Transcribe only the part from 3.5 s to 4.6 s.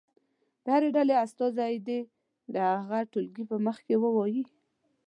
په مخ کې ووایي.